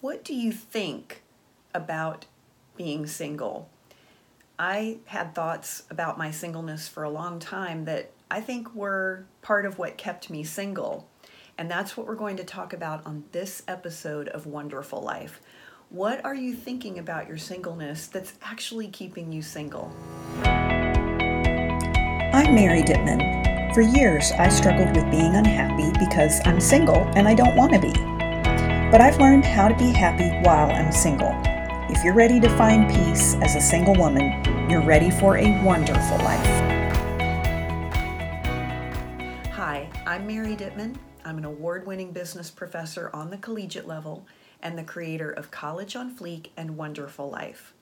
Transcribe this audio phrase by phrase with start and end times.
[0.00, 1.22] What do you think
[1.74, 2.26] about
[2.76, 3.68] being single?
[4.56, 9.66] I had thoughts about my singleness for a long time that I think were part
[9.66, 11.08] of what kept me single.
[11.56, 15.40] And that's what we're going to talk about on this episode of Wonderful Life.
[15.90, 19.92] What are you thinking about your singleness that's actually keeping you single?
[22.32, 23.74] I'm Mary Dittman.
[23.74, 27.80] For years, I struggled with being unhappy because I'm single and I don't want to
[27.80, 28.17] be.
[28.90, 31.34] But I've learned how to be happy while I'm single.
[31.90, 36.16] If you're ready to find peace as a single woman, you're ready for a wonderful
[36.16, 36.46] life.
[39.52, 40.96] Hi, I'm Mary Dittman.
[41.22, 44.26] I'm an award winning business professor on the collegiate level
[44.62, 47.74] and the creator of College on Fleek and Wonderful Life.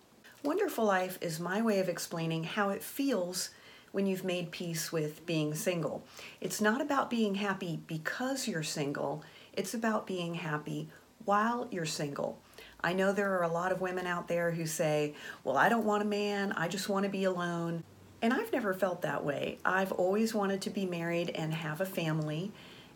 [0.42, 3.50] Wonderful Life is my way of explaining how it feels
[3.92, 6.04] when you've made peace with being single.
[6.40, 9.23] It's not about being happy because you're single,
[9.56, 10.88] it's about being happy
[11.24, 12.38] while you're single.
[12.80, 15.85] I know there are a lot of women out there who say, Well, I don't
[15.85, 17.82] want a man, I just want to be alone.
[18.23, 19.59] And I've never felt that way.
[19.65, 22.52] I've always wanted to be married and have a family.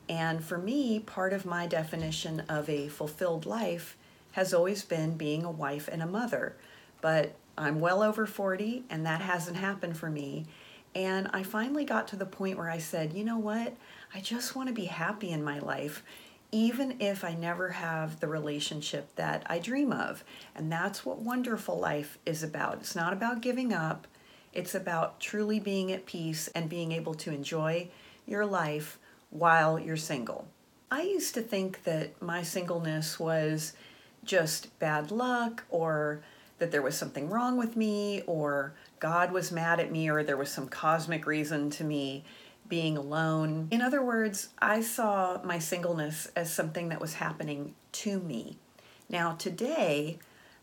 [0.09, 3.97] And for me, part of my definition of a fulfilled life
[4.33, 6.57] has always been being a wife and a mother.
[7.01, 10.47] But I'm well over 40, and that hasn't happened for me.
[10.95, 13.75] And I finally got to the point where I said, you know what?
[14.15, 16.03] I just want to be happy in my life
[16.53, 20.25] even if I never have the relationship that I dream of.
[20.55, 22.79] And that's what wonderful life is about.
[22.79, 24.07] It's not about giving up,
[24.53, 27.89] it's about truly being at peace and being able to enjoy
[28.27, 28.99] your life
[29.31, 30.49] while you're single.
[30.91, 33.75] I used to think that my singleness was
[34.25, 36.21] just bad luck or
[36.59, 40.37] that there was something wrong with me or God was mad at me or there
[40.37, 42.25] was some cosmic reason to me
[42.71, 43.69] being alone.
[43.71, 48.57] In other words, I saw my singleness as something that was happening to me.
[49.11, 50.19] Now, today,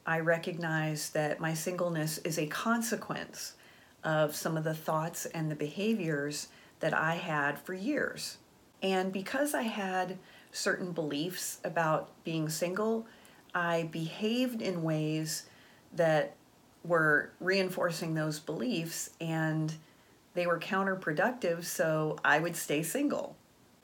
[0.05, 3.53] I recognize that my singleness is a consequence
[4.03, 6.47] of some of the thoughts and the behaviors
[6.79, 8.37] that I had for years.
[8.81, 10.17] And because I had
[10.51, 13.05] certain beliefs about being single,
[13.53, 15.43] I behaved in ways
[15.93, 16.35] that
[16.85, 19.73] were reinforcing those beliefs and
[20.37, 23.35] they were counterproductive, so I would stay single.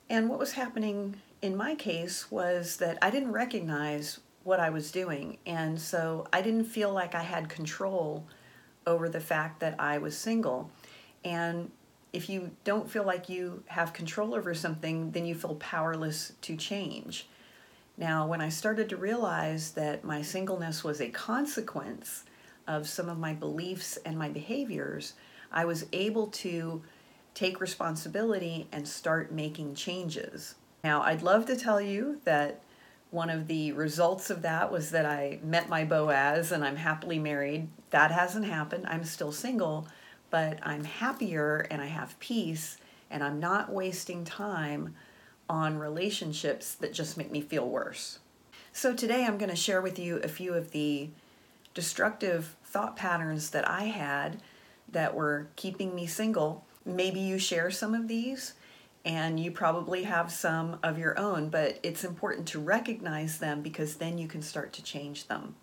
[0.08, 4.92] And what was happening in my case was that I didn't recognize what I was
[4.92, 8.28] doing, and so I didn't feel like I had control
[8.86, 10.70] over the fact that I was single.
[11.26, 11.72] And
[12.12, 16.56] if you don't feel like you have control over something, then you feel powerless to
[16.56, 17.28] change.
[17.98, 22.26] Now, when I started to realize that my singleness was a consequence
[22.68, 25.14] of some of my beliefs and my behaviors,
[25.54, 26.82] I was able to
[27.34, 30.56] take responsibility and start making changes.
[30.84, 32.62] Now, I'd love to tell you that
[33.12, 37.20] one of the results of that was that I met my Boaz and I'm happily
[37.20, 37.68] married.
[37.92, 38.86] That hasn't happened.
[38.88, 39.88] I'm still single,
[40.32, 42.78] but I'm happier and I have peace
[43.12, 44.96] and I'm not wasting time
[45.48, 48.20] on relationships that just make me feel worse.
[48.72, 51.10] So, today I'm going to share with you a few of the
[51.76, 54.42] destructive thought patterns that I had
[54.90, 56.66] that were keeping me single.
[56.86, 58.54] Maybe you share some of these
[59.06, 63.96] and you probably have some of your own, but it's important to recognize them because
[63.96, 65.56] then you can start to change them.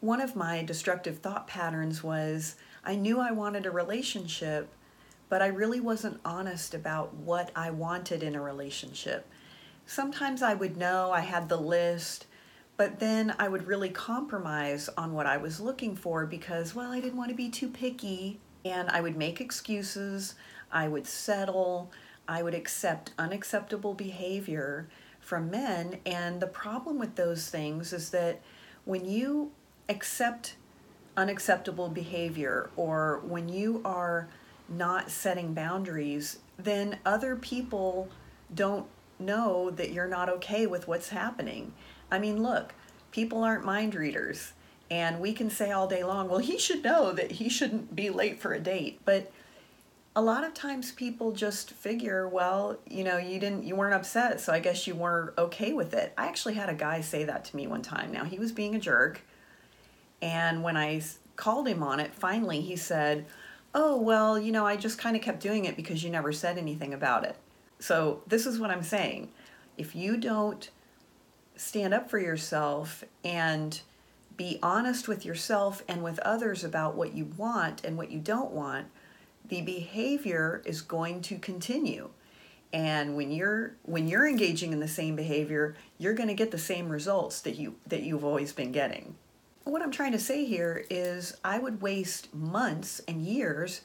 [0.00, 4.68] One of my destructive thought patterns was I knew I wanted a relationship,
[5.28, 9.26] but I really wasn't honest about what I wanted in a relationship.
[9.86, 12.26] Sometimes I would know I had the list,
[12.76, 17.00] but then I would really compromise on what I was looking for because, well, I
[17.00, 20.34] didn't want to be too picky and I would make excuses,
[20.70, 21.90] I would settle,
[22.28, 24.88] I would accept unacceptable behavior
[25.20, 25.98] from men.
[26.06, 28.40] And the problem with those things is that
[28.84, 29.52] when you
[29.88, 30.56] accept
[31.16, 34.28] unacceptable behavior or when you are
[34.68, 38.08] not setting boundaries, then other people
[38.54, 38.86] don't
[39.18, 41.72] know that you're not okay with what's happening.
[42.10, 42.74] I mean, look,
[43.10, 44.52] people aren't mind readers.
[44.92, 48.10] And we can say all day long, well, he should know that he shouldn't be
[48.10, 49.00] late for a date.
[49.06, 49.32] But
[50.14, 54.38] a lot of times people just figure, well, you know, you didn't, you weren't upset,
[54.38, 56.12] so I guess you weren't okay with it.
[56.18, 58.12] I actually had a guy say that to me one time.
[58.12, 59.22] Now, he was being a jerk.
[60.20, 61.00] And when I
[61.36, 63.24] called him on it, finally he said,
[63.74, 66.58] oh, well, you know, I just kind of kept doing it because you never said
[66.58, 67.36] anything about it.
[67.78, 69.30] So this is what I'm saying.
[69.78, 70.68] If you don't
[71.56, 73.80] stand up for yourself and
[74.36, 78.52] be honest with yourself and with others about what you want and what you don't
[78.52, 78.86] want,
[79.48, 82.10] the behavior is going to continue.
[82.72, 86.58] and when you're when you're engaging in the same behavior you're going to get the
[86.58, 89.14] same results that you that you've always been getting
[89.64, 93.82] what i'm trying to say here is i would waste months and years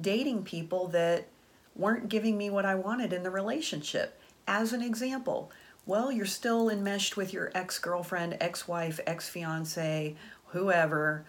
[0.00, 1.26] dating people that
[1.74, 5.50] weren't giving me what i wanted in the relationship as an example
[5.86, 10.14] well you're still enmeshed with your ex-girlfriend ex-wife ex-fiance
[10.46, 11.24] whoever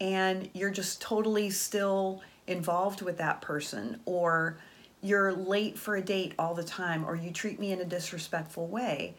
[0.00, 4.58] and you're just totally still involved with that person or
[5.02, 8.66] you're late for a date all the time or you treat me in a disrespectful
[8.66, 9.14] way.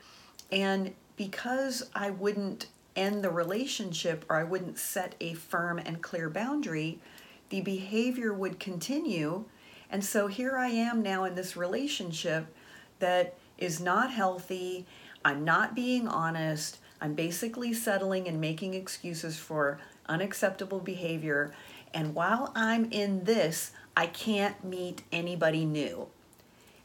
[0.52, 6.30] And because I wouldn't end the relationship or I wouldn't set a firm and clear
[6.30, 7.00] boundary,
[7.50, 9.46] the behavior would continue.
[9.90, 12.48] And so here I am now in this relationship
[13.00, 14.86] that is not healthy.
[15.24, 16.80] I'm not being honest.
[17.00, 19.80] I'm basically settling and making excuses for
[20.10, 21.54] unacceptable behavior.
[21.94, 26.08] And while I'm in this, I can't meet anybody new.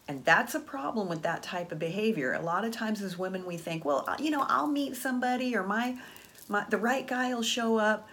[0.09, 2.33] And that's a problem with that type of behavior.
[2.35, 5.65] A lot of times as women we think, well, you know, I'll meet somebody or
[5.65, 5.97] my,
[6.49, 8.09] my the right guy will show up.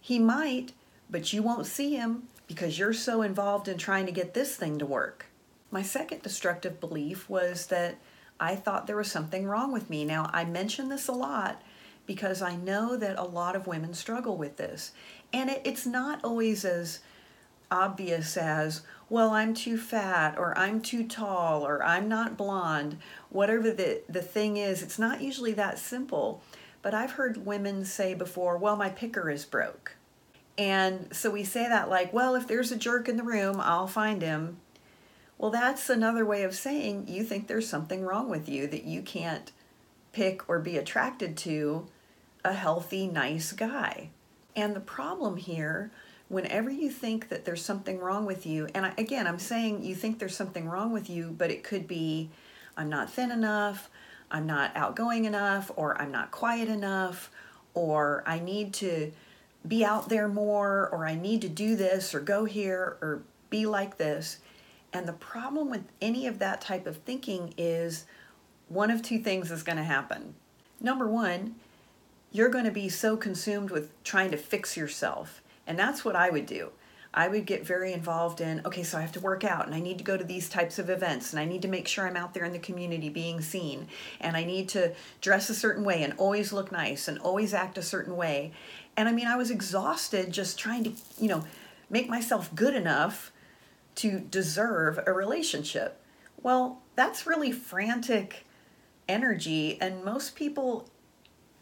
[0.00, 0.72] He might,
[1.08, 4.78] but you won't see him because you're so involved in trying to get this thing
[4.78, 5.26] to work.
[5.70, 7.96] My second destructive belief was that
[8.40, 10.04] I thought there was something wrong with me.
[10.04, 11.62] Now, I mention this a lot
[12.06, 14.92] because I know that a lot of women struggle with this.
[15.32, 17.00] And it, it's not always as
[17.70, 22.98] obvious as, well, I'm too fat, or I'm too tall, or I'm not blonde,
[23.28, 26.42] whatever the, the thing is, it's not usually that simple.
[26.80, 29.96] But I've heard women say before, well, my picker is broke.
[30.56, 33.86] And so we say that like, well, if there's a jerk in the room, I'll
[33.86, 34.58] find him.
[35.38, 39.02] Well, that's another way of saying you think there's something wrong with you that you
[39.02, 39.52] can't
[40.12, 41.86] pick or be attracted to
[42.44, 44.10] a healthy, nice guy.
[44.56, 45.92] And the problem here
[46.28, 50.18] whenever you think that there's something wrong with you, and again, I'm saying you think
[50.18, 52.30] there's something wrong with you, but it could be
[52.76, 53.88] I'm not thin enough,
[54.30, 57.30] I'm not outgoing enough, or I'm not quiet enough,
[57.74, 59.12] or I need to
[59.66, 63.66] be out there more, or I need to do this, or go here, or be
[63.66, 64.38] like this.
[64.92, 68.06] And the problem with any of that type of thinking is
[68.68, 70.34] one of two things is going to happen.
[70.80, 71.56] Number one,
[72.32, 76.30] you're going to be so consumed with trying to fix yourself and that's what I
[76.30, 76.70] would do.
[77.12, 79.80] I would get very involved in, okay, so I have to work out and I
[79.80, 82.16] need to go to these types of events and I need to make sure I'm
[82.16, 83.88] out there in the community being seen
[84.20, 87.78] and I need to dress a certain way and always look nice and always act
[87.78, 88.52] a certain way.
[88.96, 91.44] And I mean, I was exhausted just trying to, you know,
[91.90, 93.32] make myself good enough
[93.98, 96.00] to deserve a relationship.
[96.42, 98.46] Well, that's really frantic
[99.08, 100.88] energy and most people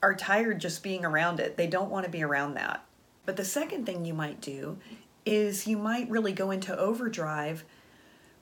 [0.03, 1.56] are tired just being around it.
[1.56, 2.85] They don't want to be around that.
[3.25, 4.79] But the second thing you might do
[5.25, 7.65] is you might really go into overdrive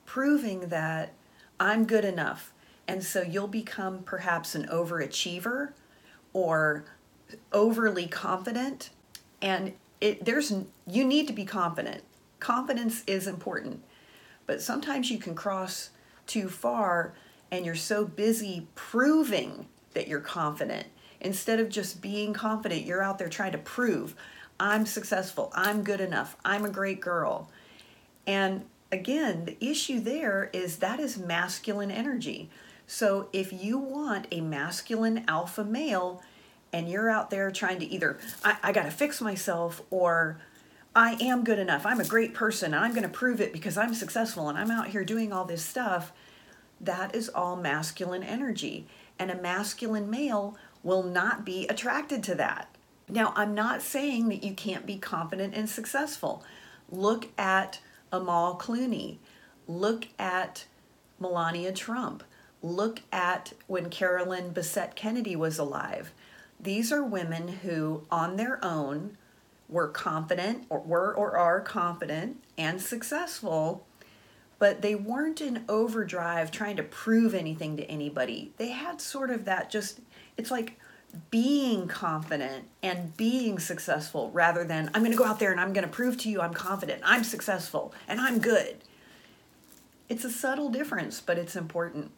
[0.05, 1.13] proving that
[1.59, 2.53] I'm good enough.
[2.87, 5.71] And so you'll become perhaps an overachiever
[6.33, 6.85] or
[7.51, 8.91] overly confident
[9.41, 10.53] and it there's
[10.87, 12.03] you need to be confident.
[12.39, 13.83] Confidence is important.
[14.45, 15.89] But sometimes you can cross
[16.27, 17.13] too far
[17.51, 20.87] and you're so busy proving that you're confident
[21.21, 24.15] instead of just being confident you're out there trying to prove
[24.59, 27.49] I'm successful, I'm good enough, I'm a great girl.
[28.25, 32.49] And again, the issue there is that is masculine energy.
[32.87, 36.21] So if you want a masculine alpha male
[36.71, 40.39] and you're out there trying to either, I, I got to fix myself or
[40.95, 43.93] I am good enough, I'm a great person, I'm going to prove it because I'm
[43.93, 46.13] successful and I'm out here doing all this stuff,
[46.79, 48.87] that is all masculine energy.
[49.19, 52.69] And a masculine male will not be attracted to that.
[53.07, 56.43] Now, I'm not saying that you can't be confident and successful.
[56.89, 57.79] Look at
[58.11, 59.17] Amal Clooney.
[59.67, 60.65] Look at
[61.19, 62.23] Melania Trump.
[62.61, 66.13] Look at when Carolyn Bessette Kennedy was alive.
[66.59, 69.17] These are women who, on their own,
[69.69, 73.85] were confident or were or are confident and successful,
[74.59, 78.51] but they weren't in overdrive trying to prove anything to anybody.
[78.57, 79.99] They had sort of that just,
[80.37, 80.79] it's like
[81.31, 85.73] being confident and being successful rather than I'm going to go out there and I'm
[85.73, 88.77] going to prove to you I'm confident, I'm successful, and I'm good.
[90.07, 92.11] It's a subtle difference, but it's important.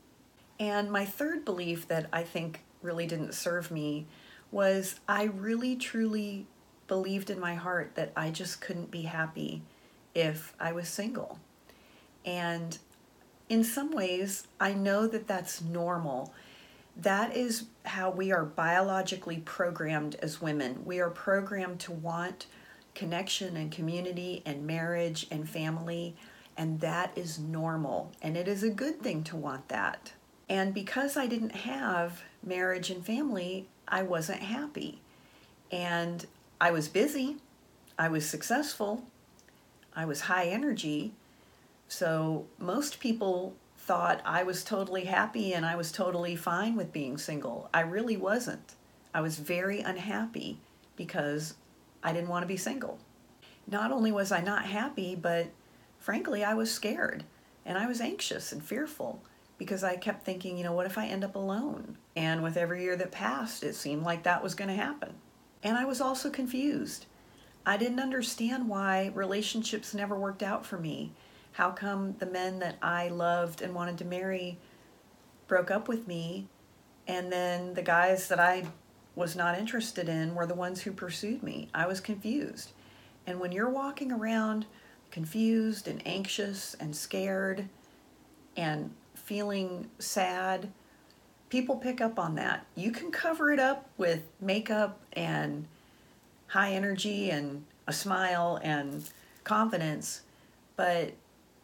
[0.59, 4.07] And my third belief that I think really didn't serve me
[4.51, 6.47] was I really truly
[6.87, 9.61] believed in my heart that I just couldn't be happy
[10.15, 11.39] if I was single.
[12.25, 12.77] And
[13.49, 16.33] in some ways, I know that that's normal
[17.01, 20.83] that is how we are biologically programmed as women.
[20.83, 22.47] We are programmed to want
[22.95, 26.15] connection and community and marriage and family.
[26.57, 28.11] And that is normal.
[28.21, 30.13] And it is a good thing to want that.
[30.49, 35.01] And because I didn't have marriage and family, I wasn't happy.
[35.71, 36.25] And
[36.59, 37.37] I was busy,
[37.99, 39.05] I was successful,
[39.95, 41.13] I was high energy.
[41.87, 47.17] So most people thought I was totally happy and I was totally fine with being
[47.17, 47.69] single.
[47.73, 48.75] I really wasn't.
[49.13, 50.59] I was very unhappy
[50.95, 51.53] because
[52.03, 52.99] I didn't want to be single.
[53.67, 55.47] Not only was I not happy, but
[55.99, 57.23] frankly, I was scared
[57.65, 59.21] and I was anxious and fearful
[59.57, 61.97] because I kept thinking, you know, what if I end up alone?
[62.15, 65.15] And with every year that passed, it seemed like that was going to happen.
[65.67, 67.07] And I was also confused.
[67.65, 71.11] I didn't understand why relationships never worked out for me.
[71.51, 74.59] How come the men that I loved and wanted to marry
[75.49, 76.47] broke up with me,
[77.05, 78.63] and then the guys that I
[79.13, 81.67] was not interested in were the ones who pursued me?
[81.73, 82.71] I was confused.
[83.25, 84.67] And when you're walking around
[85.11, 87.67] confused and anxious and scared
[88.55, 90.71] and feeling sad,
[91.49, 92.65] people pick up on that.
[92.75, 95.65] You can cover it up with makeup and
[96.47, 99.03] high energy and a smile and
[99.43, 100.21] confidence,
[100.75, 101.13] but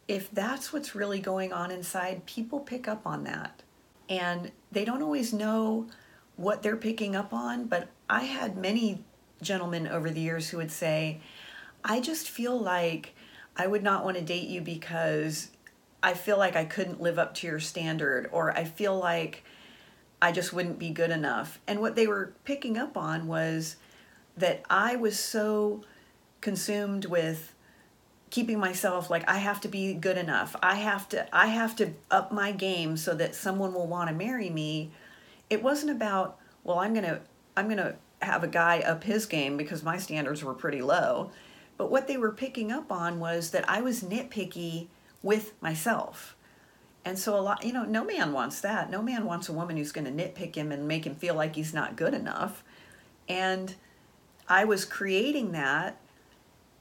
[0.08, 3.62] if that's what's really going on inside, people pick up on that.
[4.08, 5.86] And they don't always know
[6.36, 9.04] what they're picking up on, but I had many
[9.40, 11.20] gentlemen over the years who would say,
[11.84, 13.14] I just feel like
[13.56, 15.48] I would not want to date you because
[16.02, 19.44] I feel like I couldn't live up to your standard, or I feel like
[20.24, 21.60] I just wouldn't be good enough.
[21.66, 23.76] And what they were picking up on was
[24.38, 25.84] that I was so
[26.40, 27.54] consumed with
[28.30, 30.56] keeping myself like I have to be good enough.
[30.62, 34.14] I have to I have to up my game so that someone will want to
[34.14, 34.92] marry me.
[35.50, 37.20] It wasn't about, well, I'm going to
[37.54, 41.32] I'm going to have a guy up his game because my standards were pretty low.
[41.76, 44.86] But what they were picking up on was that I was nitpicky
[45.22, 46.33] with myself.
[47.04, 48.90] And so a lot, you know, no man wants that.
[48.90, 51.54] No man wants a woman who's going to nitpick him and make him feel like
[51.54, 52.64] he's not good enough.
[53.28, 53.74] And
[54.48, 56.00] I was creating that,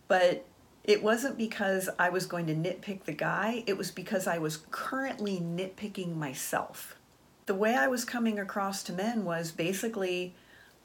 [0.08, 0.46] but
[0.84, 4.66] it wasn't because I was going to nitpick the guy, it was because I was
[4.72, 6.98] currently nitpicking myself.
[7.46, 10.34] The way I was coming across to men was basically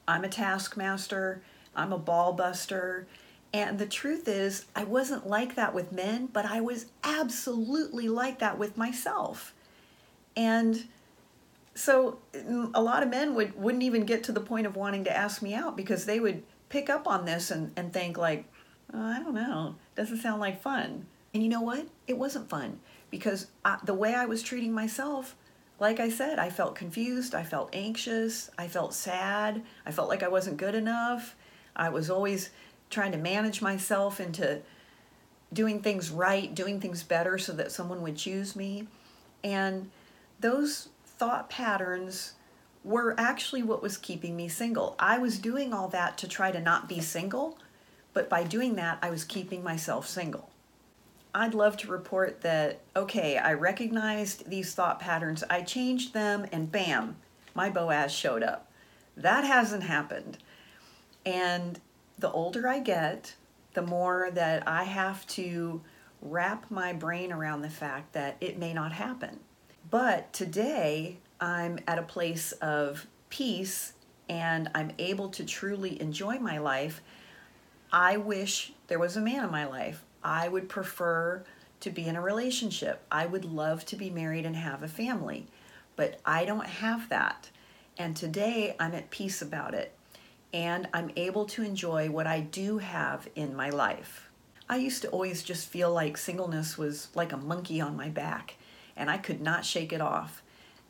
[0.07, 1.41] I'm a taskmaster,
[1.75, 3.07] I'm a ball buster,
[3.53, 8.39] and the truth is, I wasn't like that with men, but I was absolutely like
[8.39, 9.53] that with myself.
[10.35, 10.83] And
[11.73, 15.03] so mm, a lot of men would, wouldn't even get to the point of wanting
[15.05, 18.45] to ask me out because they would pick up on this and, and think like,
[18.93, 21.07] oh, I don't know, doesn't sound like fun.
[21.33, 21.87] And you know what?
[22.07, 22.79] It wasn't fun
[23.09, 25.35] because I, the way I was treating myself,
[25.79, 30.21] like I said, I felt confused, I felt anxious, I felt sad, I felt like
[30.21, 31.35] I wasn't good enough.
[31.75, 32.49] I was always
[32.89, 34.61] trying to manage myself into
[35.51, 38.87] doing things right, doing things better so that someone would choose me.
[39.43, 39.89] And
[40.39, 42.33] those thought patterns
[42.83, 44.95] were actually what was keeping me single.
[44.99, 47.57] I was doing all that to try to not be single,
[48.13, 50.49] but by doing that, I was keeping myself single.
[51.33, 56.71] I'd love to report that, okay, I recognized these thought patterns, I changed them, and
[56.71, 57.17] bam,
[57.53, 58.71] my Boaz showed up.
[59.15, 60.37] That hasn't happened.
[61.25, 61.79] And
[62.19, 63.35] the older I get,
[63.73, 65.81] the more that I have to
[66.21, 69.39] wrap my brain around the fact that it may not happen.
[69.89, 73.93] But today, I'm at a place of peace
[74.27, 77.01] and I'm able to truly enjoy my life
[77.91, 80.03] I wish there was a man in my life.
[80.23, 81.43] I would prefer
[81.79, 83.01] to be in a relationship.
[83.11, 85.47] I would love to be married and have a family,
[85.95, 87.49] but I don't have that.
[87.97, 89.93] And today I'm at peace about it.
[90.53, 94.29] And I'm able to enjoy what I do have in my life.
[94.67, 98.55] I used to always just feel like singleness was like a monkey on my back,
[98.95, 100.41] and I could not shake it off.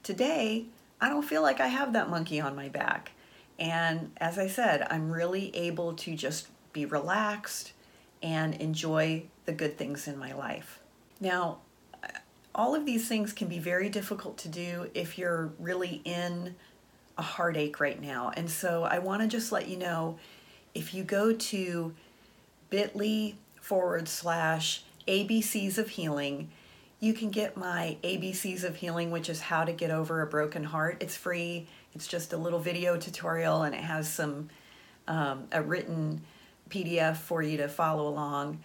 [0.04, 0.66] Today,
[1.01, 3.12] I don't feel like I have that monkey on my back.
[3.58, 7.74] And as I said, I'm really able to just be relaxed,
[8.22, 10.80] and enjoy the good things in my life.
[11.20, 11.60] Now,
[12.54, 16.56] all of these things can be very difficult to do if you're really in
[17.20, 18.32] a heartache right now.
[18.36, 20.18] And so I want to just let you know
[20.74, 21.94] if you go to
[22.70, 26.50] bit.ly forward slash ABCs of healing,
[27.02, 30.64] you can get my ABCs of healing, which is how to get over a broken
[30.64, 30.98] heart.
[31.02, 34.50] It's free, it's just a little video tutorial, and it has some
[35.10, 36.22] um, a written
[36.70, 38.60] PDF for you to follow along.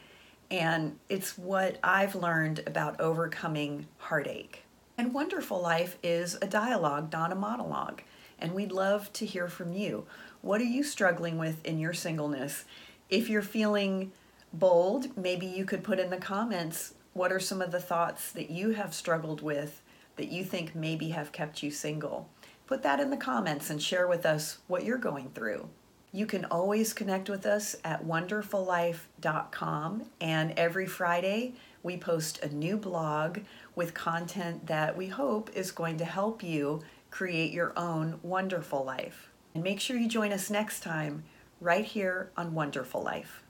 [0.49, 4.63] And it's what I've learned about overcoming heartache.
[4.97, 8.03] And Wonderful Life is a dialogue, not a monologue.
[8.39, 10.07] And we'd love to hear from you.
[10.43, 12.65] What are you struggling with in your singleness?
[13.09, 14.13] If you're feeling
[14.53, 18.51] bold, maybe you could put in the comments What are some of the thoughts that
[18.51, 19.81] you have struggled with
[20.17, 22.29] that you think maybe have kept you single?
[22.67, 25.69] Put that in the comments and share with us what you're going through.
[26.11, 32.77] You can always connect with us at wonderfullife.com, and every Friday we post a new
[32.77, 33.39] blog
[33.77, 36.83] with content that we hope is going to help you
[37.15, 39.31] create your own wonderful life.
[39.55, 41.23] And make sure you join us next time
[41.61, 43.44] right here on Wonderful Life.